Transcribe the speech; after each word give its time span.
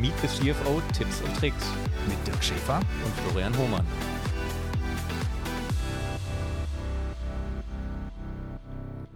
Meet 0.00 0.16
the 0.20 0.28
CFO 0.28 0.80
Tipps 0.96 1.22
und 1.22 1.36
Tricks 1.36 1.72
mit 2.06 2.24
Dirk 2.24 2.44
Schäfer 2.44 2.78
und 2.78 3.14
Florian 3.16 3.58
Hohmann. 3.58 3.84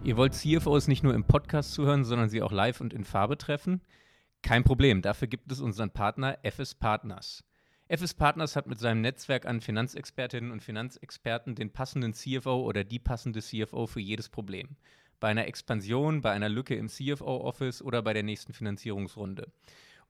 Ihr 0.03 0.17
wollt 0.17 0.33
CFOs 0.33 0.89
nicht 0.89 1.01
nur 1.01 1.13
im 1.13 1.23
Podcast 1.23 1.71
zuhören, 1.71 2.03
sondern 2.03 2.27
sie 2.27 2.41
auch 2.41 2.51
live 2.51 2.81
und 2.81 2.93
in 2.93 3.05
Farbe 3.05 3.37
treffen? 3.37 3.79
Kein 4.41 4.65
Problem, 4.65 5.01
dafür 5.01 5.29
gibt 5.29 5.49
es 5.53 5.61
unseren 5.61 5.91
Partner 5.91 6.39
FS 6.43 6.75
Partners. 6.75 7.45
FS 7.87 8.13
Partners 8.13 8.57
hat 8.57 8.67
mit 8.67 8.77
seinem 8.77 8.99
Netzwerk 8.99 9.45
an 9.45 9.61
Finanzexpertinnen 9.61 10.51
und 10.51 10.61
Finanzexperten 10.61 11.55
den 11.55 11.71
passenden 11.71 12.13
CFO 12.13 12.61
oder 12.61 12.83
die 12.83 12.99
passende 12.99 13.41
CFO 13.41 13.87
für 13.87 14.01
jedes 14.01 14.27
Problem 14.27 14.75
bei 15.23 15.29
einer 15.29 15.47
Expansion, 15.47 16.19
bei 16.19 16.31
einer 16.31 16.49
Lücke 16.49 16.75
im 16.75 16.89
CFO-Office 16.89 17.81
oder 17.81 18.01
bei 18.01 18.11
der 18.11 18.23
nächsten 18.23 18.51
Finanzierungsrunde. 18.51 19.53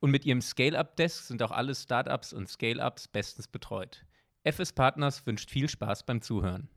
Und 0.04 0.12
mit 0.12 0.26
ihrem 0.26 0.42
Scale-Up-Desk 0.42 1.24
sind 1.24 1.42
auch 1.44 1.52
alle 1.52 1.74
Startups 1.74 2.34
und 2.34 2.50
Scale-Ups 2.50 3.08
bestens 3.08 3.48
betreut. 3.48 4.04
FS 4.44 4.74
Partners 4.74 5.26
wünscht 5.26 5.50
viel 5.50 5.70
Spaß 5.70 6.06
beim 6.06 6.22
Zuhören. 6.22 6.68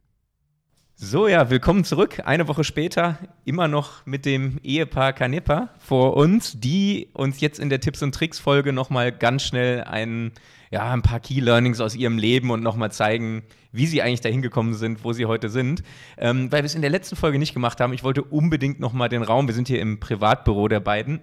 So, 0.95 1.27
ja, 1.27 1.51
willkommen 1.51 1.83
zurück. 1.83 2.23
Eine 2.25 2.47
Woche 2.47 2.62
später 2.62 3.19
immer 3.45 3.66
noch 3.66 4.07
mit 4.07 4.27
dem 4.27 4.61
Ehepaar 4.62 5.12
Canepa 5.12 5.71
vor 5.80 6.16
uns, 6.16 6.61
die 6.61 7.11
uns 7.15 7.41
jetzt 7.41 7.59
in 7.59 7.69
der 7.69 7.80
Tipps 7.80 8.01
und 8.01 8.15
Tricks 8.15 8.39
Folge 8.39 8.73
nochmal 8.73 9.11
ganz 9.11 9.43
schnell 9.43 9.83
ein, 9.83 10.30
ja, 10.71 10.93
ein 10.93 11.02
paar 11.02 11.19
Key 11.19 11.41
Learnings 11.41 11.80
aus 11.80 11.97
ihrem 11.97 12.19
Leben 12.19 12.52
und 12.52 12.63
nochmal 12.63 12.93
zeigen, 12.93 13.43
wie 13.73 13.88
sie 13.88 14.02
eigentlich 14.02 14.21
dahin 14.21 14.41
gekommen 14.41 14.74
sind, 14.74 15.02
wo 15.02 15.13
sie 15.13 15.27
heute 15.27 15.49
sind. 15.49 15.83
Ähm, 16.16 16.52
weil 16.52 16.63
wir 16.63 16.66
es 16.66 16.77
in 16.77 16.80
der 16.80 16.91
letzten 16.91 17.16
Folge 17.16 17.41
nicht 17.41 17.55
gemacht 17.55 17.80
haben. 17.80 17.93
Ich 17.93 18.05
wollte 18.05 18.23
unbedingt 18.23 18.79
nochmal 18.79 19.09
den 19.09 19.24
Raum, 19.24 19.49
wir 19.49 19.55
sind 19.55 19.66
hier 19.66 19.80
im 19.80 19.99
Privatbüro 19.99 20.69
der 20.69 20.79
beiden, 20.79 21.21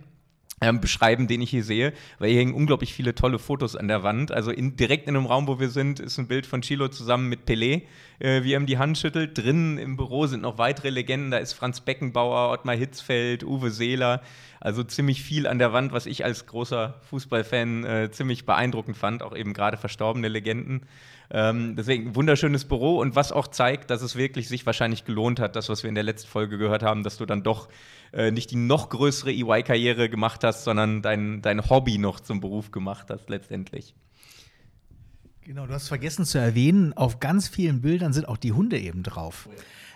ähm, 0.63 0.79
beschreiben, 0.79 1.27
den 1.27 1.41
ich 1.41 1.49
hier 1.49 1.63
sehe, 1.63 1.93
weil 2.19 2.29
hier 2.29 2.39
hängen 2.39 2.53
unglaublich 2.53 2.93
viele 2.93 3.13
tolle 3.13 3.37
Fotos 3.37 3.75
an 3.75 3.87
der 3.87 4.03
Wand. 4.03 4.31
Also 4.31 4.51
in, 4.51 4.75
direkt 4.75 5.07
in 5.07 5.13
dem 5.13 5.25
Raum, 5.25 5.47
wo 5.47 5.59
wir 5.59 5.69
sind, 5.69 5.99
ist 5.99 6.17
ein 6.17 6.27
Bild 6.27 6.45
von 6.45 6.61
Chilo 6.61 6.87
zusammen 6.87 7.27
mit 7.27 7.41
Pelé, 7.47 7.83
äh, 8.19 8.43
wie 8.43 8.53
er 8.53 8.59
ihm 8.59 8.65
die 8.65 8.77
Hand 8.77 8.97
schüttelt. 8.97 9.37
Drinnen 9.37 9.77
im 9.77 9.97
Büro 9.97 10.25
sind 10.27 10.41
noch 10.41 10.57
weitere 10.57 10.89
Legenden. 10.89 11.31
Da 11.31 11.37
ist 11.37 11.53
Franz 11.53 11.81
Beckenbauer, 11.81 12.51
Ottmar 12.51 12.75
Hitzfeld, 12.75 13.43
Uwe 13.43 13.71
Seeler. 13.71 14.21
Also 14.63 14.81
ziemlich 14.81 15.21
viel 15.21 15.45
an 15.45 15.59
der 15.59 15.73
Wand, 15.73 15.91
was 15.91 16.05
ich 16.05 16.23
als 16.23 16.45
großer 16.45 16.93
Fußballfan 17.09 17.83
äh, 17.83 18.11
ziemlich 18.11 18.45
beeindruckend 18.45 18.95
fand. 18.95 19.21
Auch 19.21 19.35
eben 19.35 19.51
gerade 19.51 19.75
verstorbene 19.75 20.29
Legenden. 20.29 20.83
Ähm, 21.29 21.75
deswegen 21.75 22.15
wunderschönes 22.15 22.63
Büro 22.63 22.97
und 22.99 23.13
was 23.13 23.33
auch 23.33 23.49
zeigt, 23.49 23.89
dass 23.89 24.01
es 24.01 24.15
wirklich 24.15 24.47
sich 24.47 24.65
wahrscheinlich 24.65 25.03
gelohnt 25.03 25.41
hat, 25.41 25.57
das, 25.57 25.67
was 25.67 25.83
wir 25.83 25.89
in 25.89 25.95
der 25.95 26.05
letzten 26.05 26.29
Folge 26.29 26.57
gehört 26.57 26.81
haben, 26.81 27.03
dass 27.03 27.17
du 27.17 27.25
dann 27.25 27.43
doch 27.43 27.67
äh, 28.13 28.31
nicht 28.31 28.51
die 28.51 28.55
noch 28.55 28.87
größere 28.87 29.33
EY-Karriere 29.33 30.07
gemacht 30.07 30.45
hast, 30.45 30.63
sondern 30.63 31.01
dein, 31.01 31.41
dein 31.41 31.69
Hobby 31.69 31.97
noch 31.97 32.21
zum 32.21 32.39
Beruf 32.39 32.71
gemacht 32.71 33.07
hast 33.09 33.29
letztendlich. 33.29 33.93
Genau, 35.41 35.67
du 35.67 35.73
hast 35.73 35.89
vergessen 35.89 36.23
zu 36.23 36.37
erwähnen, 36.37 36.93
auf 36.93 37.19
ganz 37.19 37.49
vielen 37.49 37.81
Bildern 37.81 38.13
sind 38.13 38.29
auch 38.29 38.37
die 38.37 38.53
Hunde 38.53 38.79
eben 38.79 39.03
drauf. 39.03 39.49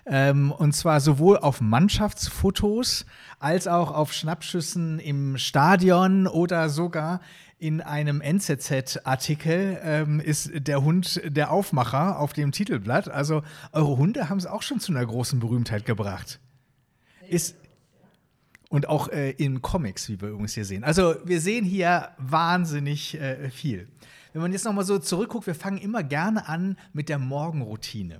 Ähm, 0.09 0.51
und 0.51 0.73
zwar 0.73 1.01
sowohl 1.01 1.37
auf 1.37 1.59
Mannschaftsfotos 1.59 3.05
als 3.39 3.67
auch 3.67 3.91
auf 3.91 4.13
Schnappschüssen 4.13 4.99
im 4.99 5.37
Stadion 5.37 6.27
oder 6.27 6.69
sogar 6.69 7.19
in 7.59 7.81
einem 7.81 8.21
NZZ-Artikel 8.21 9.79
ähm, 9.81 10.19
ist 10.19 10.51
der 10.53 10.83
Hund 10.83 11.21
der 11.25 11.51
Aufmacher 11.51 12.19
auf 12.19 12.33
dem 12.33 12.51
Titelblatt. 12.51 13.09
Also 13.09 13.41
eure 13.73 13.97
Hunde 13.97 14.29
haben 14.29 14.37
es 14.37 14.45
auch 14.45 14.61
schon 14.61 14.79
zu 14.79 14.91
einer 14.91 15.05
großen 15.05 15.39
Berühmtheit 15.39 15.85
gebracht. 15.85 16.39
Ist, 17.27 17.55
und 18.69 18.87
auch 18.87 19.09
äh, 19.09 19.31
in 19.31 19.61
Comics, 19.61 20.07
wie 20.07 20.21
wir 20.21 20.29
übrigens 20.29 20.53
hier 20.53 20.65
sehen. 20.65 20.83
Also 20.83 21.15
wir 21.25 21.41
sehen 21.41 21.65
hier 21.65 22.09
wahnsinnig 22.17 23.19
äh, 23.19 23.49
viel. 23.49 23.87
Wenn 24.33 24.41
man 24.41 24.51
jetzt 24.51 24.65
nochmal 24.65 24.85
so 24.85 24.99
zurückguckt, 24.99 25.47
wir 25.47 25.55
fangen 25.55 25.79
immer 25.79 26.03
gerne 26.03 26.47
an 26.47 26.77
mit 26.93 27.09
der 27.09 27.17
Morgenroutine. 27.17 28.19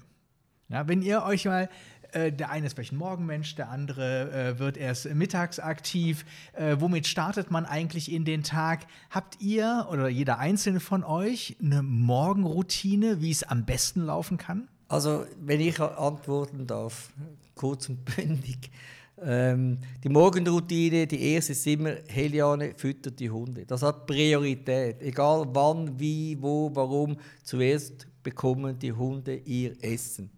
Ja, 0.69 0.88
wenn 0.88 1.01
ihr 1.01 1.23
euch 1.23 1.45
mal 1.45 1.69
äh, 2.11 2.31
der 2.31 2.50
eine 2.50 2.67
ist 2.67 2.73
vielleicht 2.73 2.94
ein 2.94 2.97
Morgenmensch, 2.97 3.55
der 3.55 3.69
andere 3.69 4.31
äh, 4.31 4.59
wird 4.59 4.78
erst 4.78 5.13
mittags 5.13 5.59
aktiv. 5.59 6.25
Äh, 6.53 6.78
womit 6.79 7.07
startet 7.07 7.51
man 7.51 7.66
eigentlich 7.66 8.11
in 8.11 8.25
den 8.25 8.44
Tag? 8.44 8.88
Habt 9.09 9.41
ihr 9.41 9.88
oder 9.91 10.07
jeder 10.07 10.39
einzelne 10.39 10.79
von 10.79 11.03
euch 11.03 11.57
eine 11.61 11.83
Morgenroutine, 11.83 13.22
wie 13.22 13.31
es 13.31 13.44
am 13.44 13.66
besten 13.66 14.05
laufen 14.05 14.38
kann? 14.38 14.67
Also, 14.88 15.25
wenn 15.41 15.59
ich 15.59 15.79
antworten 15.81 16.66
darf, 16.66 17.09
kurz 17.55 17.89
und 17.89 18.05
bündig. 18.16 18.72
Ähm, 19.19 19.79
die 20.03 20.09
Morgenroutine, 20.09 21.07
die 21.07 21.34
erste 21.34 21.53
ist 21.53 21.66
immer, 21.66 21.95
Heliane 22.07 22.73
füttert 22.78 23.19
die 23.19 23.29
Hunde. 23.29 23.66
Das 23.66 23.81
hat 23.81 24.05
Priorität. 24.05 25.01
Egal 25.01 25.45
wann, 25.51 25.99
wie, 25.99 26.38
wo, 26.39 26.69
warum, 26.73 27.17
zuerst 27.44 28.07
bekommen 28.22 28.78
die 28.78 28.94
Hunde 28.94 29.35
ihr 29.35 29.75
Essen. 29.81 30.29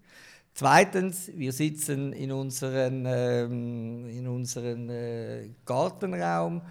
Zweitens, 0.59 1.31
wir 1.33 1.53
sitzen 1.53 2.11
in 2.11 2.33
unserem 2.33 3.05
ähm, 3.07 4.27
unseren, 4.27 4.89
äh, 4.89 5.51
Gartenraum 5.63 6.61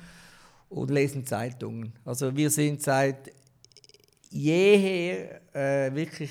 und 0.69 0.91
lesen 0.91 1.25
Zeitungen. 1.25 1.95
Also 2.05 2.37
wir 2.37 2.51
sind 2.51 2.83
seit 2.83 3.33
jeher 4.29 5.41
äh, 5.55 5.95
wirklich 5.95 6.31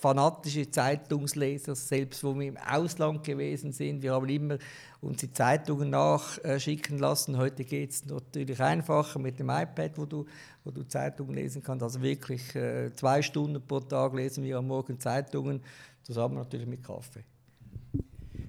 fanatische 0.00 0.68
Zeitungsleser, 0.68 1.76
selbst 1.76 2.24
wo 2.24 2.34
wir 2.34 2.48
im 2.48 2.56
Ausland 2.56 3.22
gewesen 3.22 3.70
sind. 3.70 4.02
Wir 4.02 4.12
haben 4.12 4.28
immer 4.28 4.58
unsere 5.00 5.32
Zeitungen 5.32 5.90
nachschicken 5.90 6.98
lassen. 6.98 7.38
Heute 7.38 7.62
geht 7.62 7.92
es 7.92 8.04
natürlich 8.04 8.60
einfacher 8.60 9.20
mit 9.20 9.38
dem 9.38 9.48
iPad, 9.48 9.92
wo 9.94 10.06
du, 10.06 10.26
wo 10.64 10.72
du 10.72 10.82
Zeitungen 10.82 11.36
lesen 11.36 11.62
kannst. 11.62 11.84
Also 11.84 12.02
wirklich 12.02 12.52
äh, 12.56 12.92
zwei 12.94 13.22
Stunden 13.22 13.64
pro 13.64 13.78
Tag 13.78 14.12
lesen 14.14 14.42
wir 14.42 14.58
am 14.58 14.66
Morgen 14.66 14.98
Zeitungen 14.98 15.62
zusammen 16.04 16.36
natürlich 16.36 16.66
mit 16.66 16.84
Kaffee. 16.84 17.24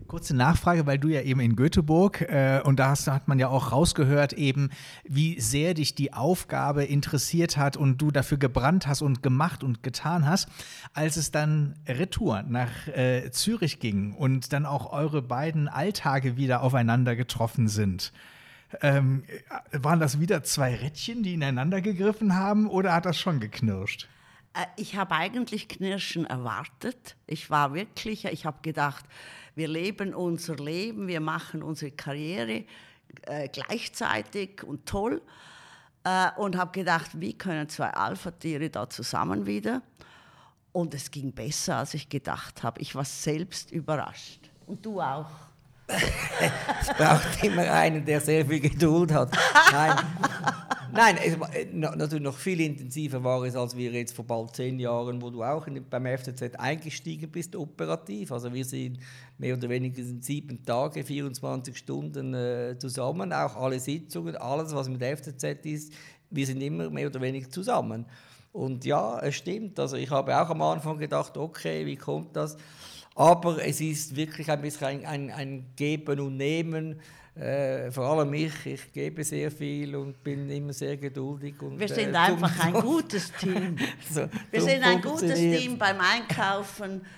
Kurze 0.08 0.36
Nachfrage, 0.36 0.86
weil 0.86 1.00
du 1.00 1.08
ja 1.08 1.22
eben 1.22 1.40
in 1.40 1.56
Göteborg 1.56 2.22
äh, 2.22 2.62
und 2.64 2.80
da 2.80 2.90
hast, 2.90 3.08
hat 3.08 3.28
man 3.28 3.40
ja 3.40 3.48
auch 3.48 3.72
rausgehört, 3.72 4.34
eben 4.34 4.70
wie 5.04 5.40
sehr 5.40 5.74
dich 5.74 5.96
die 5.96 6.14
Aufgabe 6.14 6.84
interessiert 6.84 7.58
hat 7.58 7.76
und 7.76 7.98
du 7.98 8.12
dafür 8.12 8.38
gebrannt 8.38 8.86
hast 8.86 9.02
und 9.02 9.24
gemacht 9.24 9.64
und 9.64 9.82
getan 9.82 10.28
hast, 10.28 10.48
als 10.94 11.18
es 11.18 11.32
dann 11.32 11.74
Retour 11.88 12.44
nach 12.44 12.88
äh, 12.88 13.32
Zürich 13.32 13.80
ging 13.80 14.14
und 14.14 14.54
dann 14.54 14.68
auch 14.68 14.94
eure 14.94 15.24
beiden 15.24 15.68
Alltage 15.68 16.38
wieder 16.38 16.62
aufeinander 16.62 17.16
getroffen 17.16 17.68
sind. 17.68 18.14
Ähm, 18.82 19.24
waren 19.72 20.00
das 20.00 20.20
wieder 20.20 20.44
zwei 20.44 20.76
Rädchen, 20.76 21.24
die 21.24 21.34
ineinander 21.34 21.82
gegriffen 21.82 22.36
haben 22.36 22.68
oder 22.68 22.94
hat 22.94 23.06
das 23.06 23.18
schon 23.18 23.40
geknirscht? 23.40 24.08
Äh, 24.56 24.66
ich 24.78 24.96
habe 24.96 25.16
eigentlich 25.16 25.68
Knirschen 25.68 26.26
erwartet. 26.26 27.16
Ich 27.28 27.50
war 27.50 27.74
wirklich, 27.74 28.26
ich 28.26 28.46
habe 28.46 28.58
gedacht, 28.62 29.06
wir 29.56 29.68
leben 29.68 30.14
unser 30.14 30.56
Leben, 30.56 31.08
wir 31.08 31.20
machen 31.20 31.64
unsere 31.64 31.92
Karriere 31.92 32.66
äh, 33.24 33.50
gleichzeitig 33.50 34.64
und 34.64 34.86
toll. 34.86 35.22
Äh, 36.04 36.30
und 36.38 36.58
habe 36.58 36.72
gedacht, 36.72 37.12
wie 37.20 37.34
können 37.34 37.68
zwei 37.70 37.90
Alpha-Tiere 37.90 38.70
da 38.70 38.90
zusammen 38.90 39.46
wieder? 39.46 39.82
Und 40.72 40.94
es 40.94 41.10
ging 41.10 41.32
besser, 41.32 41.78
als 41.78 41.94
ich 41.94 42.10
gedacht 42.10 42.64
habe. 42.64 42.82
Ich 42.82 42.96
war 42.96 43.06
selbst 43.06 43.72
überrascht. 43.72 44.50
Und 44.68 44.86
du 44.86 45.02
auch. 45.02 45.30
es 45.88 46.88
braucht 46.98 47.44
immer 47.44 47.72
einen, 47.72 48.04
der 48.04 48.20
sehr 48.20 48.46
viel 48.46 48.60
Geduld 48.60 49.12
hat. 49.14 49.32
Nein, 49.72 49.96
Nein 50.96 51.18
es, 51.18 51.34
äh, 51.34 51.66
natürlich 51.74 52.24
noch 52.24 52.38
viel 52.38 52.62
intensiver 52.62 53.24
war 53.24 53.44
es, 53.44 53.56
als 53.56 53.76
wir 53.76 53.92
jetzt 53.92 54.16
vor 54.16 54.26
bald 54.26 54.56
zehn 54.56 54.80
Jahren, 54.80 55.22
wo 55.22 55.30
du 55.30 55.44
auch 55.44 55.68
beim 55.90 56.06
FCZ 56.06 56.56
eingestiegen 56.58 57.30
bist, 57.30 57.56
operativ. 57.56 58.32
Also 58.32 58.54
wir 58.54 58.64
sind 58.64 59.00
mehr 59.38 59.56
oder 59.56 59.68
weniger 59.68 60.02
sieben 60.22 60.64
Tage, 60.64 61.04
24 61.04 61.78
Stunden 61.78 62.34
äh, 62.34 62.78
zusammen, 62.80 63.34
auch 63.34 63.58
alle 63.58 63.80
Sitzungen, 63.80 64.38
alles, 64.38 64.74
was 64.74 64.88
mit 64.88 65.04
FCZ 65.04 65.44
ist, 65.66 65.94
wir 66.30 66.46
sind 66.46 66.62
immer 66.62 66.90
mehr 66.90 67.08
oder 67.08 67.20
weniger 67.20 67.50
zusammen. 67.50 68.06
Und 68.54 68.86
ja, 68.86 69.20
es 69.20 69.36
stimmt. 69.36 69.78
Also 69.80 69.98
ich 69.98 70.10
habe 70.10 70.40
auch 70.40 70.50
am 70.50 70.62
Anfang 70.62 70.98
gedacht, 70.98 71.36
okay, 71.36 71.86
wie 71.86 71.98
kommt 71.98 72.38
das? 72.38 72.56
Aber 73.16 73.66
es 73.66 73.82
ist 73.82 74.16
wirklich 74.16 74.50
ein 74.50 74.62
bisschen 74.62 74.88
ein, 74.88 75.06
ein, 75.06 75.32
ein 75.32 75.66
Geben 75.76 76.22
und 76.22 76.38
Nehmen. 76.38 77.02
Äh, 77.36 77.92
vor 77.92 78.06
allem 78.06 78.34
ich, 78.34 78.66
ich 78.66 78.94
gebe 78.94 79.22
sehr 79.24 79.52
viel 79.52 79.94
und 79.96 80.24
bin 80.24 80.50
immer 80.50 80.72
sehr 80.72 80.96
geduldig. 80.96 81.62
Und, 81.62 81.78
wir 81.78 81.90
sind 81.90 82.14
äh, 82.14 82.18
einfach 82.18 82.60
ein 82.66 82.74
gutes 82.82 83.32
Team. 83.34 83.76
so, 84.10 84.30
wir 84.52 84.62
sind 84.62 84.84
ein 84.84 85.02
gutes 85.02 85.38
Team 85.38 85.78
beim 85.78 85.98
Einkaufen. 86.00 87.02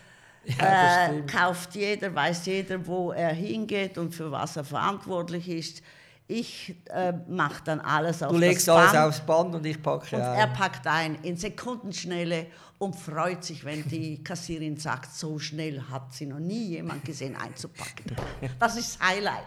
Ja, 0.57 1.07
äh, 1.09 1.23
kauft 1.23 1.75
jeder, 1.75 2.15
weiß 2.15 2.45
jeder, 2.45 2.87
wo 2.87 3.11
er 3.11 3.33
hingeht 3.33 3.97
und 3.97 4.15
für 4.15 4.31
was 4.31 4.55
er 4.55 4.63
verantwortlich 4.63 5.49
ist. 5.49 5.83
Ich 6.29 6.75
äh, 6.89 7.13
mache 7.29 7.61
dann 7.63 7.79
alles 7.79 8.21
auf 8.21 8.33
Du 8.33 8.37
legst 8.37 8.67
alles 8.67 8.91
Band 8.91 9.05
aufs 9.05 9.19
Band 9.21 9.55
und 9.55 9.65
ich 9.65 9.81
packe 9.81 10.13
und 10.13 10.21
ein. 10.21 10.35
er 10.39 10.47
packt 10.47 10.85
ein 10.85 11.15
in 11.23 11.37
Sekundenschnelle 11.37 12.47
und 12.79 12.95
freut 12.95 13.45
sich, 13.45 13.63
wenn 13.63 13.87
die 13.87 14.21
Kassierin 14.23 14.77
sagt, 14.77 15.13
so 15.15 15.39
schnell 15.39 15.81
hat 15.89 16.13
sie 16.13 16.25
noch 16.25 16.39
nie 16.39 16.65
jemand 16.65 17.05
gesehen 17.05 17.35
einzupacken. 17.35 18.15
Das 18.59 18.75
ist 18.75 18.99
Highlight. 19.01 19.45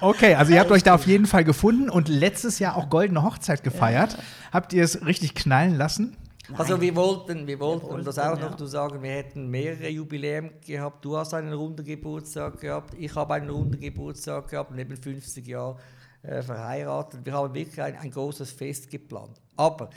Okay, 0.00 0.34
also 0.34 0.52
ihr 0.52 0.60
habt 0.60 0.70
euch 0.70 0.82
da 0.82 0.94
auf 0.94 1.06
jeden 1.06 1.26
Fall 1.26 1.44
gefunden 1.44 1.88
und 1.88 2.08
letztes 2.08 2.58
Jahr 2.58 2.76
auch 2.76 2.90
Goldene 2.90 3.22
Hochzeit 3.22 3.62
gefeiert. 3.62 4.18
Habt 4.52 4.72
ihr 4.72 4.82
es 4.82 5.04
richtig 5.06 5.34
knallen 5.34 5.76
lassen? 5.76 6.16
Also 6.54 6.80
wir 6.80 6.96
wollten, 6.96 7.46
wir 7.46 7.60
wollten, 7.60 7.84
um 7.84 7.92
wollten, 7.92 8.04
das 8.06 8.18
auch 8.18 8.38
noch 8.38 8.56
zu 8.56 8.66
sagen, 8.66 9.02
wir 9.02 9.10
hätten 9.10 9.48
mehrere 9.48 9.88
Jubiläen 9.88 10.50
gehabt. 10.66 11.04
Du 11.04 11.16
hast 11.16 11.34
einen 11.34 11.52
runden 11.52 11.84
Geburtstag 11.84 12.60
gehabt, 12.60 12.94
ich 12.98 13.14
habe 13.14 13.34
einen 13.34 13.50
runden 13.50 13.78
Geburtstag 13.78 14.48
gehabt, 14.48 14.70
neben 14.74 14.96
50 14.96 15.46
Jahren 15.46 15.76
äh, 16.22 16.42
verheiratet. 16.42 17.20
Wir 17.24 17.34
haben 17.34 17.52
wirklich 17.52 17.82
ein, 17.82 17.96
ein 17.96 18.10
großes 18.10 18.50
Fest 18.52 18.90
geplant. 18.90 19.40
Aber 19.56 19.90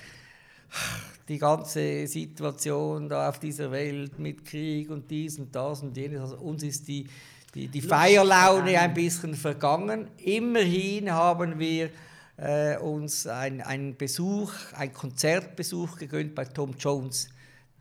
die 1.27 1.38
ganze 1.38 2.06
Situation 2.07 3.07
da 3.07 3.30
auf 3.30 3.39
dieser 3.39 3.71
Welt 3.71 4.19
mit 4.19 4.44
Krieg 4.45 4.89
und 4.89 5.09
dies 5.09 5.39
und 5.39 5.56
das 5.56 5.81
und 5.81 5.95
jenes, 5.95 6.19
also 6.21 6.38
uns 6.38 6.63
ist 6.63 6.88
die, 6.88 7.07
die, 7.53 7.68
die 7.68 7.81
Feierlaune 7.81 8.77
ein 8.80 8.94
bisschen 8.94 9.36
vergangen. 9.36 10.09
Immerhin 10.18 11.12
haben 11.12 11.57
wir 11.59 11.89
äh, 12.37 12.77
uns 12.77 13.27
ein- 13.27 13.61
einen 13.61 13.97
Besuch, 13.97 14.53
einen 14.73 14.93
Konzertbesuch 14.93 15.97
gegönnt 15.97 16.35
bei 16.35 16.45
Tom 16.45 16.75
Jones, 16.77 17.29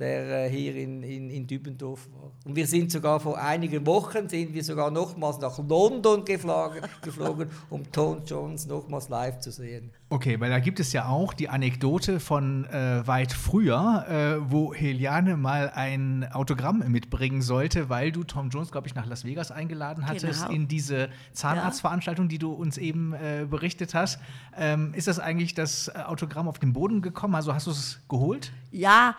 der 0.00 0.46
äh, 0.46 0.50
hier 0.50 0.74
in, 0.76 1.02
in, 1.02 1.30
in 1.30 1.46
Dübendorf 1.46 2.08
war. 2.12 2.32
Und 2.44 2.56
wir 2.56 2.66
sind 2.66 2.90
sogar 2.90 3.20
vor 3.20 3.38
einigen 3.38 3.86
Wochen, 3.86 4.28
sind 4.28 4.52
wir 4.54 4.64
sogar 4.64 4.90
nochmals 4.90 5.38
nach 5.38 5.58
London 5.58 6.24
geflogen, 6.24 6.80
geflogen 7.02 7.50
um 7.68 7.90
Tom 7.92 8.22
Jones 8.24 8.66
nochmals 8.66 9.08
live 9.08 9.38
zu 9.38 9.52
sehen. 9.52 9.90
Okay, 10.08 10.40
weil 10.40 10.50
da 10.50 10.58
gibt 10.58 10.80
es 10.80 10.92
ja 10.92 11.06
auch 11.06 11.32
die 11.34 11.48
Anekdote 11.48 12.18
von 12.18 12.64
äh, 12.64 13.06
weit 13.06 13.32
früher, 13.32 14.06
äh, 14.08 14.50
wo 14.50 14.74
Heliane 14.74 15.36
mal 15.36 15.70
ein 15.72 16.26
Autogramm 16.32 16.82
mitbringen 16.88 17.42
sollte, 17.42 17.88
weil 17.88 18.10
du 18.10 18.24
Tom 18.24 18.48
Jones, 18.50 18.72
glaube 18.72 18.88
ich, 18.88 18.94
nach 18.96 19.06
Las 19.06 19.24
Vegas 19.24 19.52
eingeladen 19.52 20.06
hattest 20.06 20.42
Genau. 20.42 20.52
in 20.54 20.66
diese 20.66 21.10
Zahnarztveranstaltung, 21.32 22.28
die 22.28 22.38
du 22.38 22.52
uns 22.52 22.78
eben 22.78 23.12
äh, 23.12 23.46
berichtet 23.48 23.94
hast. 23.94 24.18
Ähm, 24.56 24.94
ist 24.94 25.06
das 25.06 25.20
eigentlich 25.20 25.54
das 25.54 25.88
äh, 25.88 25.92
Autogramm 26.06 26.48
auf 26.48 26.58
den 26.58 26.72
Boden 26.72 27.02
gekommen? 27.02 27.34
Also 27.34 27.54
hast 27.54 27.66
du 27.66 27.70
es 27.70 28.00
geholt? 28.08 28.52
Ja, 28.72 29.14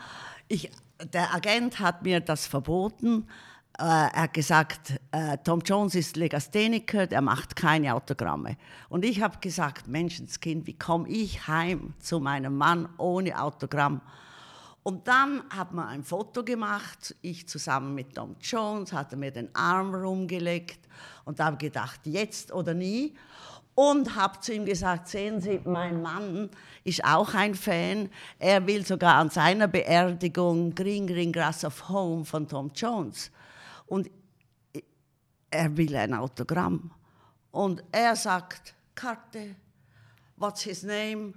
ich, 0.51 0.69
der 1.13 1.33
Agent 1.33 1.79
hat 1.79 2.03
mir 2.03 2.19
das 2.19 2.45
verboten. 2.45 3.27
Äh, 3.79 3.83
er 3.83 4.23
hat 4.23 4.33
gesagt, 4.33 4.99
äh, 5.11 5.37
Tom 5.43 5.61
Jones 5.61 5.95
ist 5.95 6.17
Legastheniker, 6.17 7.07
der 7.07 7.21
macht 7.21 7.55
keine 7.55 7.95
Autogramme. 7.95 8.57
Und 8.89 9.05
ich 9.05 9.21
habe 9.21 9.37
gesagt, 9.39 9.87
Menschenskind, 9.87 10.67
wie 10.67 10.77
komme 10.77 11.07
ich 11.07 11.47
heim 11.47 11.93
zu 11.99 12.19
meinem 12.19 12.57
Mann 12.57 12.89
ohne 12.97 13.41
Autogramm? 13.41 14.01
Und 14.83 15.07
dann 15.07 15.43
hat 15.49 15.73
man 15.73 15.87
ein 15.87 16.03
Foto 16.03 16.43
gemacht, 16.43 17.15
ich 17.21 17.47
zusammen 17.47 17.95
mit 17.95 18.15
Tom 18.15 18.35
Jones, 18.41 18.91
hat 18.91 19.11
er 19.13 19.17
mir 19.17 19.31
den 19.31 19.53
Arm 19.55 19.93
rumgelegt 19.93 20.79
und 21.23 21.39
habe 21.39 21.57
gedacht, 21.57 22.01
jetzt 22.05 22.51
oder 22.51 22.73
nie. 22.73 23.15
Und 23.83 24.15
habe 24.15 24.39
zu 24.39 24.53
ihm 24.53 24.65
gesagt, 24.65 25.07
sehen 25.07 25.41
Sie, 25.41 25.59
mein 25.63 26.03
Mann 26.03 26.51
ist 26.83 27.03
auch 27.03 27.33
ein 27.33 27.55
Fan. 27.55 28.11
Er 28.37 28.67
will 28.67 28.85
sogar 28.85 29.15
an 29.15 29.31
seiner 29.31 29.67
Beerdigung 29.67 30.75
Green 30.75 31.07
Green 31.07 31.31
Grass 31.31 31.65
of 31.65 31.89
Home 31.89 32.23
von 32.23 32.47
Tom 32.47 32.69
Jones. 32.75 33.31
Und 33.87 34.07
er 35.49 35.75
will 35.75 35.95
ein 35.95 36.13
Autogramm. 36.13 36.91
Und 37.49 37.83
er 37.91 38.15
sagt, 38.15 38.75
Karte, 38.93 39.55
what's 40.37 40.61
his 40.61 40.83
name? 40.83 41.33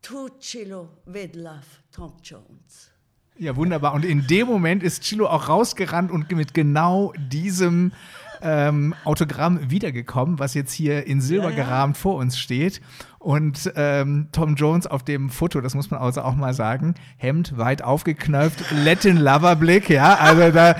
Tucilo 0.00 0.88
with 1.04 1.34
love, 1.34 1.82
Tom 1.92 2.14
Jones. 2.22 2.90
Ja, 3.38 3.54
wunderbar. 3.54 3.92
Und 3.92 4.06
in 4.06 4.26
dem 4.26 4.46
Moment 4.46 4.82
ist 4.82 5.02
Chilo 5.02 5.26
auch 5.26 5.50
rausgerannt 5.50 6.10
und 6.10 6.30
mit 6.30 6.54
genau 6.54 7.12
diesem 7.18 7.92
ähm, 8.42 8.94
Autogramm 9.04 9.70
wiedergekommen, 9.70 10.38
was 10.38 10.54
jetzt 10.54 10.72
hier 10.72 11.06
in 11.06 11.20
Silber 11.20 11.50
Ja, 11.50 11.56
ja. 11.56 11.64
gerahmt 11.64 11.96
vor 11.96 12.16
uns 12.16 12.38
steht. 12.38 12.80
Und 13.18 13.72
ähm, 13.74 14.28
Tom 14.30 14.54
Jones 14.54 14.86
auf 14.86 15.02
dem 15.02 15.30
Foto, 15.30 15.60
das 15.60 15.74
muss 15.74 15.90
man 15.90 16.00
also 16.00 16.22
auch 16.22 16.36
mal 16.36 16.54
sagen, 16.54 16.94
Hemd 17.16 17.58
weit 17.58 17.82
aufgeknöpft, 17.82 18.64
Latin 18.84 19.16
Lover 19.16 19.56
Blick, 19.56 19.90
ja, 19.90 20.14
also 20.14 20.52
da 20.52 20.76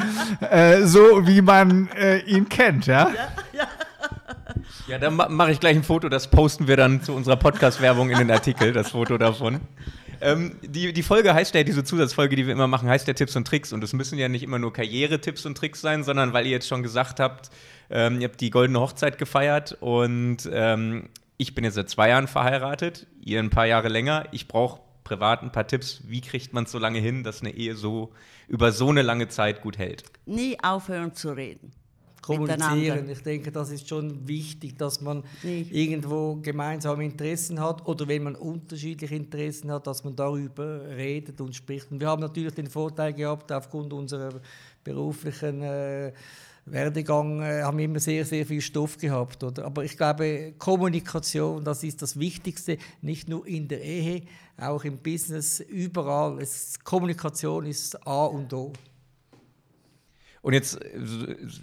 äh, 0.49 0.83
so 0.83 1.27
wie 1.27 1.43
man 1.43 1.89
äh, 1.99 2.19
ihn 2.19 2.49
kennt, 2.49 2.87
ja. 2.87 3.11
Ja, 4.87 4.99
dann 4.99 5.17
ma 5.17 5.29
mache 5.29 5.51
ich 5.51 5.59
gleich 5.59 5.75
ein 5.75 5.83
Foto, 5.83 6.09
das 6.09 6.31
posten 6.31 6.69
wir 6.69 6.77
dann 6.77 7.03
zu 7.03 7.13
unserer 7.13 7.35
Podcast-Werbung 7.35 8.11
in 8.11 8.19
den 8.19 8.31
Artikel, 8.31 8.73
das 8.73 8.91
Foto 8.91 9.19
davon. 9.19 9.61
Ähm, 10.21 10.57
die, 10.63 10.93
die 10.93 11.03
Folge 11.03 11.35
heißt 11.35 11.55
ja, 11.55 11.63
diese 11.63 11.85
Zusatzfolge, 11.85 12.37
die 12.37 12.47
wir 12.47 12.53
immer 12.53 12.67
machen, 12.67 12.89
heißt 12.89 13.07
ja 13.09 13.15
Tipps 13.15 13.37
und 13.37 13.47
Tricks. 13.47 13.73
Und 13.73 13.83
es 13.85 13.93
müssen 13.93 14.19
ja 14.19 14.29
nicht 14.29 14.43
immer 14.43 14.59
nur 14.59 14.73
Karriere-Tipps 14.73 15.47
und 15.47 15.57
Tricks 15.57 15.81
sein, 15.81 16.05
sondern 16.05 16.33
weil 16.33 16.47
ihr 16.47 16.53
jetzt 16.53 16.69
schon 16.69 16.83
gesagt 16.83 17.21
habt, 17.21 17.51
ähm, 17.91 18.21
ihr 18.21 18.29
habt 18.29 18.41
die 18.41 18.51
goldene 18.51 18.81
Hochzeit 18.81 19.19
gefeiert 19.19 19.77
und 19.81 20.49
ähm, 20.53 21.09
ich 21.37 21.55
bin 21.55 21.65
jetzt 21.65 21.75
seit 21.75 21.91
zwei 21.91 22.09
Jahren 22.09 22.29
verheiratet, 22.29 23.07
ihr 23.21 23.39
ein 23.41 23.51
paar 23.51 23.67
Jahre 23.67 23.89
länger. 23.89 24.27
Ich 24.33 24.49
brauche 24.49 24.81
privat 25.05 25.43
ein 25.43 25.53
paar 25.53 25.67
Tipps. 25.67 26.03
Wie 26.07 26.21
kriegt 26.21 26.53
man 26.53 26.65
es 26.65 26.73
so 26.73 26.79
lange 26.79 26.99
hin, 26.99 27.23
dass 27.23 27.41
eine 27.41 27.51
Ehe 27.51 27.77
so 27.77 28.13
über 28.49 28.73
so 28.73 28.89
eine 28.89 29.03
lange 29.03 29.29
Zeit 29.29 29.61
gut 29.61 29.79
hält? 29.79 30.05
Nie 30.25 30.59
aufhören 30.63 31.15
zu 31.15 31.33
reden. 31.33 31.73
Kommunizieren. 32.27 33.09
Ich 33.09 33.23
denke, 33.23 33.53
das 33.53 33.71
ist 33.71 33.89
schon 33.89 34.27
wichtig, 34.27 34.77
dass 34.77 35.01
man 35.01 35.23
Nee. 35.43 35.67
irgendwo 35.71 36.37
gemeinsame 36.37 37.05
Interessen 37.05 37.61
hat 37.61 37.87
oder 37.87 38.09
wenn 38.09 38.25
man 38.25 38.35
unterschiedliche 38.35 39.15
Interessen 39.15 39.71
hat, 39.71 39.87
dass 39.87 40.03
man 40.05 40.17
darüber 40.17 40.81
redet 40.89 41.41
und 41.41 41.55
spricht. 41.55 41.91
Und 41.91 42.01
wir 42.01 42.09
haben 42.09 42.21
natürlich 42.21 42.55
den 42.55 42.69
Vorteil 42.69 43.13
gehabt, 43.13 43.53
aufgrund 43.53 43.93
unserer 43.93 44.41
beruflichen 44.83 45.63
äh, 45.63 46.13
Werdegang 46.69 47.41
äh, 47.43 47.63
haben 47.63 47.79
wir 47.79 47.85
immer 47.85 48.01
sehr, 48.01 48.25
sehr 48.25 48.45
viel 48.45 48.61
Stoff 48.61 48.99
gehabt. 48.99 49.43
Oder? 49.45 49.65
Aber 49.65 49.85
ich 49.85 49.97
glaube, 49.97 50.53
Kommunikation, 50.59 51.63
das 51.63 51.85
ist 51.85 52.03
das 52.03 52.19
Wichtigste, 52.19 52.77
nicht 53.03 53.29
nur 53.29 53.47
in 53.47 53.69
der 53.69 53.83
Ehe, 53.83 54.23
auch 54.59 54.83
im 54.85 54.99
Business, 54.99 55.61
überall. 55.61 56.41
Es, 56.41 56.79
Kommunikation 56.83 57.67
ist 57.67 58.05
A 58.07 58.25
und 58.27 58.53
O. 58.53 58.73
Und 60.47 60.53
jetzt, 60.53 60.81
äh, 60.81 60.91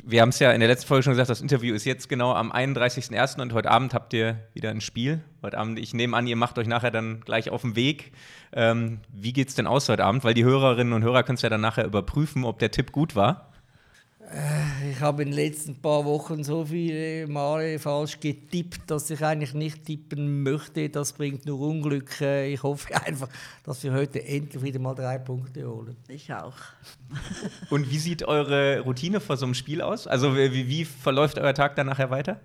wir 0.03 0.21
haben 0.21 0.27
es 0.27 0.39
ja 0.39 0.51
in 0.51 0.59
der 0.59 0.67
letzten 0.67 0.87
Folge 0.87 1.03
schon 1.03 1.13
gesagt, 1.13 1.29
das 1.29 1.39
Interview 1.39 1.73
ist 1.73 1.85
jetzt 1.85 2.09
genau 2.09 2.33
am 2.33 2.51
31.01. 2.51 3.41
und 3.41 3.53
heute 3.53 3.71
Abend 3.71 3.93
habt 3.93 4.11
ihr 4.11 4.39
wieder 4.53 4.71
ein 4.71 4.81
Spiel. 4.81 5.21
Heute 5.41 5.57
Abend, 5.57 5.79
ich 5.79 5.93
nehme 5.93 6.17
an, 6.17 6.27
ihr 6.27 6.35
macht 6.35 6.59
euch 6.59 6.67
nachher 6.67 6.91
dann 6.91 7.21
gleich 7.21 7.49
auf 7.49 7.61
den 7.61 7.77
Weg. 7.77 8.11
Ähm, 8.51 8.99
wie 9.07 9.31
geht's 9.31 9.55
denn 9.55 9.67
aus 9.67 9.87
heute 9.87 10.03
Abend? 10.03 10.25
Weil 10.25 10.33
die 10.33 10.43
Hörerinnen 10.43 10.91
und 10.91 11.01
Hörer 11.01 11.23
können 11.23 11.37
es 11.37 11.43
ja 11.43 11.47
dann 11.47 11.61
nachher 11.61 11.85
überprüfen, 11.85 12.43
ob 12.43 12.59
der 12.59 12.71
Tipp 12.71 12.91
gut 12.91 13.15
war. 13.15 13.53
Ich 14.91 14.99
habe 14.99 15.23
in 15.23 15.29
den 15.29 15.35
letzten 15.35 15.75
paar 15.75 16.03
Wochen 16.03 16.43
so 16.43 16.65
viele 16.65 17.27
Male 17.27 17.79
falsch 17.79 18.19
getippt, 18.19 18.89
dass 18.89 19.09
ich 19.09 19.23
eigentlich 19.23 19.53
nicht 19.53 19.85
tippen 19.85 20.43
möchte. 20.43 20.89
Das 20.89 21.13
bringt 21.13 21.45
nur 21.45 21.59
Unglück. 21.59 22.19
Äh, 22.21 22.53
Ich 22.53 22.63
hoffe 22.63 22.93
einfach, 23.05 23.29
dass 23.63 23.83
wir 23.83 23.93
heute 23.93 24.23
endlich 24.25 24.61
wieder 24.61 24.79
mal 24.79 24.95
drei 24.95 25.17
Punkte 25.19 25.67
holen. 25.67 25.95
Ich 26.07 26.33
auch. 26.33 26.55
Und 27.69 27.89
wie 27.89 27.97
sieht 27.99 28.23
eure 28.23 28.81
Routine 28.81 29.19
vor 29.19 29.37
so 29.37 29.45
einem 29.45 29.53
Spiel 29.53 29.81
aus? 29.81 30.07
Also 30.07 30.35
wie, 30.35 30.67
wie 30.67 30.85
verläuft 30.85 31.39
euer 31.39 31.53
Tag 31.53 31.75
dann 31.75 31.87
nachher 31.87 32.09
weiter? 32.09 32.39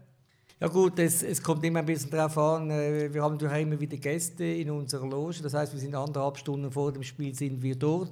Ja 0.61 0.67
gut, 0.67 0.99
es, 0.99 1.23
es 1.23 1.41
kommt 1.41 1.65
immer 1.65 1.79
ein 1.79 1.87
bisschen 1.87 2.11
darauf 2.11 2.37
an. 2.37 2.69
äh, 2.71 3.15
Wir 3.15 3.23
haben 3.23 3.35
natürlich 3.35 3.63
immer 3.63 3.79
wieder 3.79 3.97
Gäste 3.97 4.45
in 4.45 4.71
unserer 4.71 5.07
Loge. 5.07 5.39
Das 5.41 5.55
heißt, 5.55 5.73
wir 5.73 5.79
sind 5.79 5.95
anderthalb 5.95 6.37
Stunden 6.37 6.73
vor 6.73 6.91
dem 6.91 7.05
Spiel 7.05 7.33
sind 7.33 7.63
wir 7.63 7.77
dort. 7.77 8.11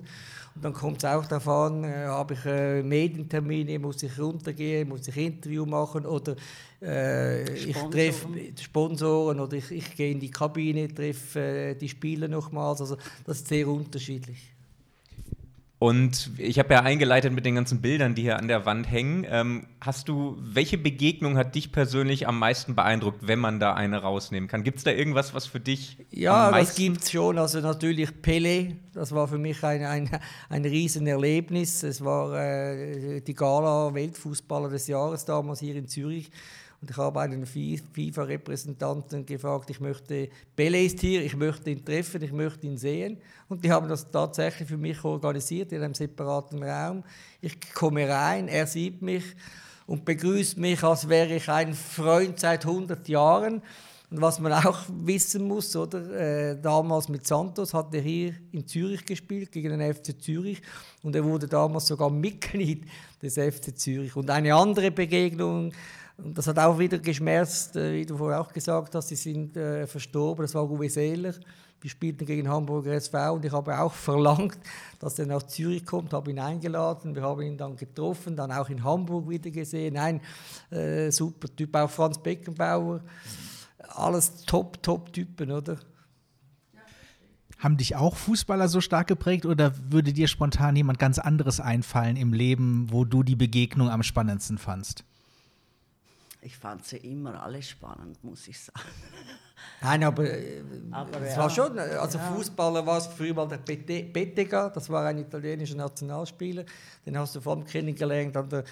Und 0.55 0.65
dann 0.65 0.73
kommt 0.73 0.99
es 0.99 1.05
auch 1.11 1.27
darauf 1.27 1.49
an, 1.49 1.83
äh, 1.83 2.07
habe 2.07 2.35
ich 2.35 2.45
äh, 2.47 2.85
Medientermine, 2.85 3.81
muss 3.81 4.01
ich 4.05 4.17
runtergehen, 4.17 4.89
muss 4.89 5.09
ich 5.09 5.17
Interview 5.17 5.67
machen 5.67 6.07
oder 6.07 6.37
äh, 6.81 7.53
ich 7.53 7.77
treffe 7.91 8.29
Sponsoren 8.61 9.41
oder 9.41 9.57
ich, 9.57 9.71
ich 9.73 9.97
gehe 9.97 10.13
in 10.13 10.21
die 10.21 10.31
Kabine, 10.31 10.87
treffe 10.87 11.77
die 11.81 11.89
Spieler 11.89 12.29
nochmals. 12.29 12.81
Also 12.81 12.97
das 13.25 13.39
ist 13.39 13.49
sehr 13.49 13.67
unterschiedlich. 13.67 14.56
Und 15.79 16.31
ich 16.39 16.59
habe 16.59 16.73
ja 16.73 16.81
eingeleitet 16.81 17.35
mit 17.35 17.45
den 17.45 17.55
ganzen 17.55 17.83
Bildern, 17.83 18.15
die 18.15 18.23
hier 18.23 18.39
an 18.39 18.49
der 18.49 18.65
Wand 18.65 18.91
hängen. 18.91 19.27
Ähm, 19.29 19.67
hast 19.79 20.09
du, 20.09 20.39
welche 20.41 20.79
Begegnung 20.79 21.37
hat 21.37 21.55
dich 21.55 21.71
persönlich 21.71 22.27
am 22.27 22.39
meisten 22.39 22.75
beeindruckt, 22.75 23.27
wenn 23.29 23.39
man 23.39 23.61
da 23.61 23.75
eine 23.75 23.99
rausnehmen 23.99 24.49
kann? 24.49 24.63
Gibt 24.63 24.79
es 24.79 24.85
da 24.85 24.91
irgendwas, 24.91 25.35
was 25.35 25.45
für 25.45 25.61
dich 25.61 25.99
Ja, 26.11 26.47
am 26.47 26.55
das 26.55 26.61
meisten 26.61 26.83
gibt 26.83 27.03
es 27.03 27.11
schon. 27.11 27.37
Also 27.37 27.61
natürlich 27.61 28.09
Pelé, 28.23 28.77
das 28.95 29.13
war 29.13 29.29
für 29.29 29.37
mich 29.37 29.63
ein, 29.65 29.85
ein, 29.85 30.11
ein 30.49 30.65
Riesenerlebnis. 30.65 31.83
Es 31.83 32.03
war 32.03 32.35
äh, 32.41 33.21
die 33.21 33.35
Gala 33.35 33.93
Weltfußballer 33.93 34.71
des 34.71 34.87
Jahres 34.87 35.27
damals 35.27 35.61
hier 35.61 35.77
in 35.77 35.89
Zürich. 35.89 36.31
Und 36.87 36.93
ich 36.93 36.97
habe 36.99 37.21
einen 37.21 37.47
Fi- 37.47 37.83
FIFA-Repräsentanten 37.95 39.27
gefragt, 39.27 39.71
ich 39.71 39.81
möchte, 39.81 40.29
Pelé 40.57 40.87
ist 40.87 41.01
hier, 41.01 41.25
ich 41.25 41.35
möchte 41.35 41.69
ihn 41.69 41.85
treffen, 41.85 42.23
ich 42.23 42.31
möchte 42.31 42.65
ihn 42.65 42.79
sehen. 42.79 43.19
Und 43.49 43.65
die 43.65 43.73
haben 43.73 43.89
das 43.89 44.09
tatsächlich 44.09 44.69
für 44.69 44.77
mich 44.77 45.03
organisiert 45.03 45.73
in 45.73 45.83
einem 45.83 45.95
separaten 45.95 46.63
Raum. 46.63 47.03
Ich 47.41 47.59
komme 47.75 48.09
rein, 48.09 48.47
er 48.47 48.69
sieht 48.69 49.03
mich 49.03 49.25
und 49.89 50.05
begrüßt 50.05 50.59
mich, 50.59 50.81
als 50.85 51.09
wäre 51.09 51.35
ich 51.35 51.49
ein 51.49 51.75
Freund 51.75 52.39
seit 52.39 52.65
100 52.65 53.09
Jahren. 53.09 53.63
Und 54.09 54.21
was 54.21 54.39
man 54.39 54.53
auch 54.53 54.85
wissen 55.03 55.49
muss, 55.49 55.75
oder, 55.75 56.09
äh, 56.13 56.61
damals 56.63 57.09
mit 57.09 57.27
Santos 57.27 57.75
hat 57.75 57.93
er 57.93 58.01
hier 58.01 58.33
in 58.53 58.65
Zürich 58.65 59.05
gespielt, 59.05 59.51
gegen 59.51 59.77
den 59.77 59.93
FC 59.93 60.23
Zürich. 60.23 60.63
Und 61.03 61.17
er 61.17 61.25
wurde 61.25 61.49
damals 61.49 61.89
sogar 61.89 62.11
Mitglied 62.11 62.85
des 63.21 63.35
FC 63.35 63.77
Zürich. 63.77 64.15
Und 64.15 64.31
eine 64.31 64.55
andere 64.55 64.93
Begegnung, 64.93 65.73
und 66.19 66.37
das 66.37 66.47
hat 66.47 66.59
auch 66.59 66.79
wieder 66.79 66.99
geschmerzt, 66.99 67.77
äh, 67.77 67.95
wie 67.95 68.07
du 68.07 68.17
vorher 68.17 68.41
auch 68.41 68.53
gesagt 68.53 68.95
hast, 68.95 69.09
sie 69.09 69.17
sind 69.17 69.57
äh, 69.57 69.87
verstorben, 69.87 70.43
das 70.43 70.55
war 70.55 70.69
Uwe 70.71 70.89
Seeler. 70.89 71.35
Wir 71.79 71.91
spielten 71.91 72.25
gegen 72.25 72.49
Hamburger 72.49 72.93
SV 72.93 73.35
und 73.35 73.45
ich 73.45 73.53
habe 73.53 73.79
auch 73.79 73.93
verlangt, 74.09 74.59
dass 74.99 75.19
er 75.19 75.27
nach 75.27 75.43
Zürich 75.43 75.85
kommt, 75.85 76.15
habe 76.15 76.31
ihn 76.31 76.39
eingeladen, 76.39 77.15
wir 77.15 77.23
haben 77.23 77.43
ihn 77.43 77.59
dann 77.59 77.77
getroffen, 77.77 78.35
dann 78.35 78.51
auch 78.51 78.71
in 78.71 78.83
Hamburg 78.83 79.29
wieder 79.29 79.51
gesehen. 79.51 79.99
Ein 79.99 80.21
äh, 80.71 81.11
super 81.11 81.55
Typ, 81.55 81.75
auch 81.77 81.91
Franz 81.91 82.19
Beckenbauer. 82.19 83.03
Alles 83.79 84.45
top, 84.47 84.83
top 84.83 85.13
Typen, 85.13 85.53
oder? 85.53 85.77
Haben 87.59 87.77
dich 87.77 87.95
auch 87.95 88.17
Fußballer 88.17 88.69
so 88.69 88.81
stark 88.81 89.07
geprägt 89.07 89.47
oder 89.47 89.73
würde 89.91 90.13
dir 90.13 90.29
spontan 90.29 90.77
jemand 90.77 90.99
ganz 90.99 91.19
anderes 91.19 91.61
einfallen 91.61 92.17
im 92.17 92.33
Leben, 92.33 92.89
wo 92.91 93.05
du 93.05 93.23
die 93.23 93.37
Begegnung 93.37 93.91
am 93.91 94.03
spannendsten 94.03 94.59
fandst? 94.59 95.05
Ich 96.41 96.57
fand 96.57 96.85
sie 96.85 96.99
immer 96.99 97.43
alle 97.43 97.63
spannend, 97.63 98.23
muss 98.23 98.47
ich 98.49 98.61
sagen. 98.61 98.81
Nein, 99.81 100.05
aber, 100.05 100.25
äh, 100.25 100.63
aber 100.91 101.21
es 101.23 101.35
ja. 101.35 101.39
war 101.39 101.51
schon, 101.51 101.79
also 101.79 102.19
ja. 102.19 102.25
Fußballer 102.33 102.87
war 102.87 102.99
es 102.99 103.07
früher 103.07 103.35
mal 103.35 103.49
der 103.49 103.59
Bettega, 103.59 104.69
das 104.71 104.89
war 104.91 105.07
ein 105.07 105.19
italienischer 105.19 105.77
Nationalspieler, 105.77 106.65
den 107.05 107.19
hast 107.19 107.35
du 107.37 107.41
vor 107.41 107.55
allem 107.55 107.65
kennengelernt 107.65 108.37
an 108.37 108.49
der 108.49 108.65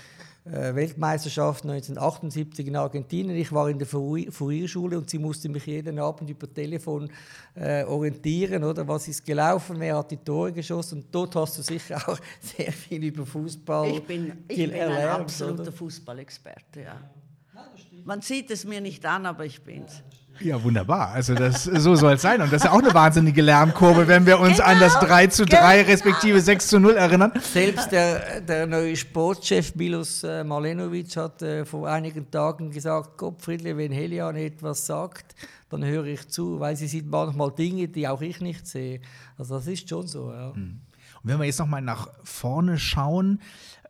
äh, 0.44 0.75
Weltmeisterschaft 0.75 1.64
1978 1.64 2.66
in 2.66 2.76
Argentinien. 2.76 3.37
Ich 3.37 3.50
war 3.50 3.68
in 3.71 3.78
der 3.78 3.87
Fourierschule 3.87 4.99
und 4.99 5.09
sie 5.09 5.18
musste 5.18 5.49
mich 5.49 5.64
jeden 5.64 5.99
Abend 5.99 6.28
über 6.28 6.52
Telefon 6.52 7.11
äh, 7.54 7.85
orientieren, 7.85 8.62
oder 8.62 8.87
was 8.87 9.09
ist 9.09 9.25
gelaufen, 9.25 9.76
wer 9.80 9.97
hat 9.97 10.11
die 10.11 10.18
Tore 10.18 10.52
geschossen. 10.52 10.99
Und 10.99 11.14
dort 11.14 11.35
hast 11.37 11.59
du 11.59 11.62
sicher 11.62 11.97
auch 12.06 12.18
sehr 12.40 12.73
viel 12.73 13.04
über 13.04 13.25
Fußball 13.25 13.88
Ich 13.88 14.02
bin, 14.02 14.44
ich 14.49 14.56
bin 14.56 14.73
ein 14.75 15.09
absoluter 15.09 15.73
Fußballexperte, 15.73 16.80
ja. 16.83 17.00
Man 18.04 18.20
sieht 18.20 18.50
es 18.50 18.64
mir 18.64 18.80
nicht 18.80 19.04
an, 19.06 19.26
aber 19.26 19.44
ich 19.44 19.62
bin's. 19.62 20.02
Ja, 20.40 20.62
wunderbar. 20.62 21.11
Also 21.11 21.34
das, 21.34 21.64
so 21.64 21.94
soll 21.94 22.14
es 22.14 22.23
sein. 22.23 22.40
Und 22.42 22.52
das 22.52 22.62
ist 22.62 22.64
ja 22.64 22.73
auch 22.73 22.82
eine 22.82 22.92
wahnsinnige 22.92 23.40
Lärmkurve, 23.40 24.08
wenn 24.08 24.26
wir 24.26 24.40
uns 24.40 24.56
genau, 24.56 24.68
an 24.68 24.80
das 24.80 24.99
3 24.99 25.28
zu 25.28 25.46
3 25.46 25.76
genau. 25.78 25.90
respektive 25.90 26.40
6 26.40 26.68
zu 26.68 26.80
0 26.80 26.94
erinnern. 26.94 27.32
Selbst 27.40 27.92
der, 27.92 28.40
der 28.40 28.66
neue 28.66 28.96
Sportchef 28.96 29.75
Milos 29.76 30.25
äh, 30.25 30.42
Malenovic 30.42 31.16
hat 31.16 31.40
äh, 31.42 31.64
vor 31.64 31.88
einigen 31.88 32.30
Tagen 32.30 32.70
gesagt, 32.70 33.16
Gottfriedle, 33.16 33.76
wenn 33.76 33.92
Helian 33.92 34.34
etwas 34.37 34.87
sagt, 34.87 35.34
dann 35.70 35.84
höre 35.84 36.06
ich 36.06 36.28
zu, 36.28 36.58
weil 36.58 36.76
sie 36.76 36.88
sieht 36.88 37.08
manchmal 37.08 37.52
Dinge, 37.52 37.88
die 37.88 38.08
auch 38.08 38.20
ich 38.20 38.40
nicht 38.40 38.66
sehe. 38.66 39.00
Also 39.38 39.56
das 39.56 39.66
ist 39.68 39.88
schon 39.88 40.06
so, 40.06 40.32
ja. 40.32 40.52
Mhm. 40.54 40.80
Und 41.23 41.30
wenn 41.30 41.38
wir 41.38 41.46
jetzt 41.46 41.58
nochmal 41.58 41.80
nach 41.80 42.08
vorne 42.23 42.78
schauen, 42.78 43.40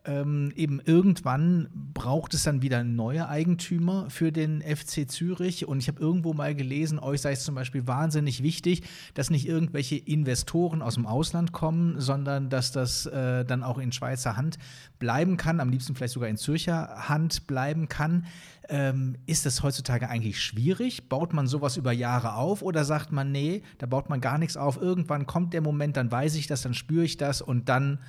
ähm, 0.05 0.51
eben 0.55 0.79
irgendwann 0.83 1.67
braucht 1.93 2.33
es 2.33 2.43
dann 2.43 2.61
wieder 2.61 2.83
neue 2.83 3.27
Eigentümer 3.27 4.09
für 4.09 4.31
den 4.31 4.61
FC 4.61 5.09
Zürich. 5.09 5.67
Und 5.67 5.79
ich 5.79 5.87
habe 5.87 5.99
irgendwo 5.99 6.33
mal 6.33 6.53
gelesen, 6.53 6.99
euch 6.99 7.21
sei 7.21 7.31
es 7.31 7.43
zum 7.43 7.55
Beispiel 7.55 7.87
wahnsinnig 7.87 8.43
wichtig, 8.43 8.83
dass 9.13 9.29
nicht 9.29 9.47
irgendwelche 9.47 9.95
Investoren 9.95 10.81
aus 10.81 10.95
dem 10.95 11.05
Ausland 11.05 11.51
kommen, 11.51 11.99
sondern 11.99 12.49
dass 12.49 12.71
das 12.71 13.05
äh, 13.07 13.45
dann 13.45 13.63
auch 13.63 13.77
in 13.77 13.91
Schweizer 13.91 14.37
Hand 14.37 14.57
bleiben 14.99 15.37
kann, 15.37 15.59
am 15.59 15.69
liebsten 15.69 15.95
vielleicht 15.95 16.13
sogar 16.13 16.29
in 16.29 16.37
Zürcher 16.37 17.09
Hand 17.09 17.47
bleiben 17.47 17.89
kann. 17.89 18.25
Ähm, 18.69 19.17
ist 19.25 19.45
das 19.45 19.63
heutzutage 19.63 20.09
eigentlich 20.09 20.41
schwierig? 20.41 21.09
Baut 21.09 21.33
man 21.33 21.47
sowas 21.47 21.77
über 21.77 21.91
Jahre 21.91 22.35
auf 22.35 22.61
oder 22.61 22.83
sagt 22.83 23.11
man, 23.11 23.31
nee, 23.31 23.63
da 23.77 23.85
baut 23.85 24.09
man 24.09 24.21
gar 24.21 24.37
nichts 24.37 24.57
auf? 24.57 24.81
Irgendwann 24.81 25.25
kommt 25.25 25.53
der 25.53 25.61
Moment, 25.61 25.97
dann 25.97 26.11
weiß 26.11 26.35
ich 26.35 26.47
das, 26.47 26.61
dann 26.61 26.73
spüre 26.73 27.03
ich 27.03 27.17
das 27.17 27.41
und 27.41 27.69
dann 27.69 27.99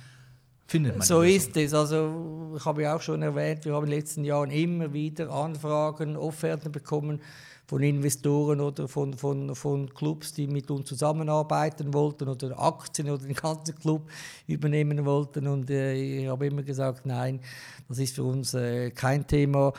findet 0.67 0.97
man 0.97 1.07
So 1.07 1.21
ist 1.21 1.55
es. 1.57 1.73
Also, 1.73 2.53
ich 2.55 2.65
habe 2.65 2.83
ja 2.83 2.95
auch 2.95 3.01
schon 3.01 3.21
erwähnt, 3.21 3.65
wir 3.65 3.73
haben 3.73 3.85
in 3.85 3.91
den 3.91 3.99
letzten 3.99 4.23
Jahren 4.23 4.51
immer 4.51 4.93
wieder 4.93 5.31
Anfragen, 5.31 6.15
Offerten 6.15 6.71
bekommen 6.71 7.21
von 7.67 7.83
Investoren 7.83 8.61
oder 8.61 8.87
von, 8.87 9.13
von, 9.13 9.53
von 9.53 9.93
Clubs, 9.93 10.31
die 10.31 10.47
mit 10.47 10.71
uns 10.71 10.87
zusammenarbeiten 10.87 11.93
wollten 11.93 12.29
oder 12.29 12.57
Aktien 12.57 13.09
oder 13.09 13.25
den 13.25 13.35
ganzen 13.35 13.75
Club 13.75 14.09
übernehmen 14.47 15.03
wollten. 15.03 15.47
Und 15.47 15.69
äh, 15.69 15.93
ich 15.93 16.27
habe 16.27 16.47
immer 16.47 16.63
gesagt, 16.63 17.05
nein, 17.05 17.41
das 17.89 17.99
ist 17.99 18.15
für 18.15 18.23
uns 18.23 18.53
äh, 18.53 18.91
kein 18.91 19.27
Thema. 19.27 19.73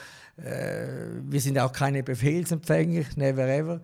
Äh, 0.44 1.20
wir 1.28 1.40
sind 1.40 1.58
auch 1.58 1.72
keine 1.72 2.02
Befehlsempfänger, 2.02 3.04
never 3.16 3.48
ever. 3.48 3.80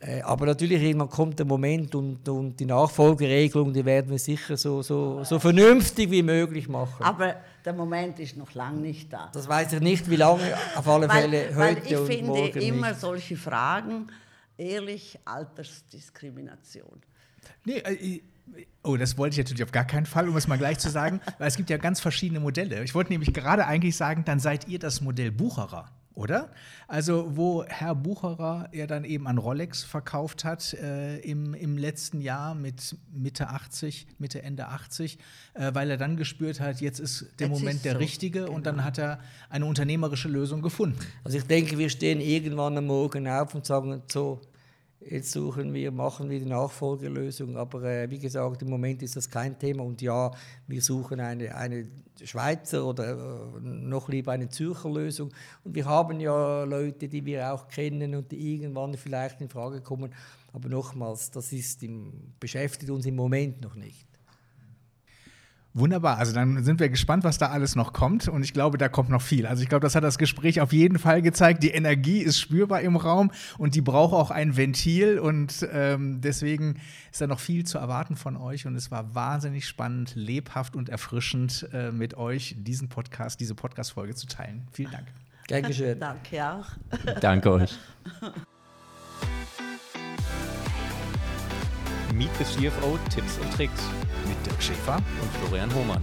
Äh, 0.00 0.20
aber 0.22 0.46
natürlich, 0.46 0.82
irgendwann 0.82 1.08
kommt 1.08 1.38
der 1.38 1.46
Moment 1.46 1.94
und, 1.94 2.28
und 2.28 2.60
die 2.60 2.66
Nachfolgeregelung, 2.66 3.72
die 3.72 3.84
werden 3.84 4.10
wir 4.10 4.18
sicher 4.18 4.56
so, 4.56 4.82
so, 4.82 5.24
so 5.24 5.38
vernünftig 5.38 6.10
wie 6.10 6.22
möglich 6.22 6.68
machen. 6.68 7.02
Aber 7.02 7.36
der 7.64 7.72
Moment 7.72 8.18
ist 8.20 8.36
noch 8.36 8.52
lange 8.54 8.80
nicht 8.80 9.12
da. 9.12 9.30
Das 9.32 9.48
weiß 9.48 9.72
ich 9.72 9.80
nicht, 9.80 10.08
wie 10.10 10.16
lange, 10.16 10.54
auf 10.76 10.86
alle 10.86 11.08
Fälle 11.08 11.48
weil, 11.54 11.56
heute 11.56 11.82
weil 11.86 12.08
ich 12.08 12.20
und 12.20 12.26
morgen 12.26 12.52
finde 12.52 12.66
immer 12.66 12.90
nicht. 12.90 13.00
solche 13.00 13.36
Fragen 13.36 14.08
ehrlich 14.58 15.18
Altersdiskrimination. 15.24 17.00
Nee, 17.64 17.78
äh, 17.78 18.20
Oh, 18.82 18.96
das 18.96 19.18
wollte 19.18 19.34
ich 19.34 19.38
natürlich 19.38 19.64
auf 19.64 19.72
gar 19.72 19.84
keinen 19.84 20.06
Fall, 20.06 20.28
um 20.28 20.36
es 20.36 20.46
mal 20.46 20.58
gleich 20.58 20.78
zu 20.78 20.90
sagen, 20.90 21.20
weil 21.38 21.48
es 21.48 21.56
gibt 21.56 21.70
ja 21.70 21.76
ganz 21.76 22.00
verschiedene 22.00 22.40
Modelle. 22.40 22.82
Ich 22.84 22.94
wollte 22.94 23.12
nämlich 23.12 23.32
gerade 23.32 23.66
eigentlich 23.66 23.96
sagen, 23.96 24.24
dann 24.24 24.38
seid 24.38 24.68
ihr 24.68 24.78
das 24.78 25.00
Modell 25.00 25.32
Bucherer 25.32 25.90
oder? 26.16 26.48
Also, 26.88 27.36
wo 27.36 27.64
Herr 27.66 27.94
Bucherer 27.94 28.70
ja 28.72 28.86
dann 28.86 29.04
eben 29.04 29.28
an 29.28 29.36
Rolex 29.36 29.84
verkauft 29.84 30.44
hat 30.44 30.72
äh, 30.72 31.18
im, 31.18 31.52
im 31.52 31.76
letzten 31.76 32.22
Jahr 32.22 32.54
mit 32.54 32.96
Mitte 33.12 33.50
80, 33.50 34.06
Mitte, 34.18 34.42
Ende 34.42 34.68
80, 34.68 35.18
äh, 35.52 35.74
weil 35.74 35.90
er 35.90 35.98
dann 35.98 36.16
gespürt 36.16 36.58
hat, 36.58 36.80
jetzt 36.80 37.00
ist 37.00 37.26
der 37.38 37.48
jetzt 37.48 37.58
Moment 37.58 37.76
ist 37.76 37.84
der 37.84 37.92
so. 37.92 37.98
richtige 37.98 38.40
genau. 38.40 38.52
und 38.52 38.66
dann 38.66 38.76
genau. 38.76 38.86
hat 38.86 38.98
er 38.98 39.20
eine 39.50 39.66
unternehmerische 39.66 40.28
Lösung 40.28 40.62
gefunden. 40.62 40.98
Also, 41.22 41.36
ich 41.36 41.44
denke, 41.44 41.76
wir 41.76 41.90
stehen 41.90 42.20
irgendwann 42.20 42.78
am 42.78 42.86
Morgen 42.86 43.28
auf 43.28 43.54
und 43.54 43.66
sagen 43.66 44.02
so, 44.10 44.40
Jetzt 45.08 45.30
suchen 45.30 45.72
wir, 45.72 45.92
machen 45.92 46.28
wir 46.28 46.38
die 46.40 46.46
Nachfolgelösung. 46.46 47.56
Aber 47.56 47.82
äh, 47.84 48.10
wie 48.10 48.18
gesagt, 48.18 48.62
im 48.62 48.70
Moment 48.70 49.02
ist 49.02 49.14
das 49.14 49.30
kein 49.30 49.58
Thema. 49.58 49.84
Und 49.84 50.02
ja, 50.02 50.30
wir 50.66 50.82
suchen 50.82 51.20
eine, 51.20 51.54
eine 51.54 51.86
Schweizer 52.24 52.84
oder 52.84 53.12
äh, 53.12 53.60
noch 53.60 54.08
lieber 54.08 54.32
eine 54.32 54.48
Zürcher 54.48 54.90
Lösung. 54.90 55.32
Und 55.62 55.74
wir 55.74 55.84
haben 55.84 56.18
ja 56.18 56.64
Leute, 56.64 57.08
die 57.08 57.24
wir 57.24 57.52
auch 57.52 57.68
kennen 57.68 58.14
und 58.14 58.32
die 58.32 58.54
irgendwann 58.54 58.94
vielleicht 58.94 59.40
in 59.40 59.48
Frage 59.48 59.80
kommen. 59.80 60.12
Aber 60.52 60.68
nochmals, 60.68 61.30
das 61.30 61.52
ist 61.52 61.82
im, 61.82 62.12
beschäftigt 62.40 62.90
uns 62.90 63.06
im 63.06 63.14
Moment 63.14 63.60
noch 63.60 63.74
nicht. 63.74 64.06
Wunderbar, 65.78 66.16
also 66.16 66.32
dann 66.32 66.64
sind 66.64 66.80
wir 66.80 66.88
gespannt, 66.88 67.22
was 67.22 67.36
da 67.36 67.48
alles 67.48 67.76
noch 67.76 67.92
kommt 67.92 68.28
und 68.28 68.42
ich 68.42 68.54
glaube, 68.54 68.78
da 68.78 68.88
kommt 68.88 69.10
noch 69.10 69.20
viel. 69.20 69.46
Also 69.46 69.62
ich 69.62 69.68
glaube, 69.68 69.82
das 69.82 69.94
hat 69.94 70.02
das 70.02 70.16
Gespräch 70.16 70.62
auf 70.62 70.72
jeden 70.72 70.98
Fall 70.98 71.20
gezeigt. 71.20 71.62
Die 71.62 71.68
Energie 71.68 72.20
ist 72.20 72.40
spürbar 72.40 72.80
im 72.80 72.96
Raum 72.96 73.30
und 73.58 73.74
die 73.74 73.82
braucht 73.82 74.14
auch 74.14 74.30
ein 74.30 74.56
Ventil 74.56 75.18
und 75.18 75.68
ähm, 75.70 76.22
deswegen 76.22 76.80
ist 77.12 77.20
da 77.20 77.26
noch 77.26 77.40
viel 77.40 77.66
zu 77.66 77.76
erwarten 77.76 78.16
von 78.16 78.38
euch 78.38 78.66
und 78.66 78.74
es 78.74 78.90
war 78.90 79.14
wahnsinnig 79.14 79.66
spannend, 79.66 80.14
lebhaft 80.14 80.76
und 80.76 80.88
erfrischend 80.88 81.68
äh, 81.74 81.92
mit 81.92 82.14
euch 82.14 82.54
diesen 82.56 82.88
Podcast, 82.88 83.38
diese 83.40 83.54
Podcast-Folge 83.54 84.14
zu 84.14 84.26
teilen. 84.28 84.66
Vielen 84.72 84.92
Dank. 84.92 85.08
Gern 85.46 85.62
geschehen. 85.62 86.00
Danke 86.00 86.52
auch. 86.52 86.66
Danke 87.20 87.52
euch. 87.52 87.78
Meet 92.14 92.30
the 92.38 92.44
CFO 92.44 92.98
Tipps 93.10 93.36
und 93.36 93.52
Tricks 93.52 93.82
mit 94.26 94.44
Dirk 94.46 94.62
Schäfer 94.62 94.96
und 94.96 95.32
Florian 95.38 95.72
Hohmann. 95.74 96.02